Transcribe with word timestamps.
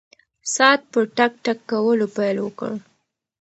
ساعت 0.53 0.81
په 0.91 0.99
ټک 1.15 1.33
ټک 1.45 1.59
کولو 1.71 2.05
پیل 2.17 2.37
وکړ. 2.41 2.71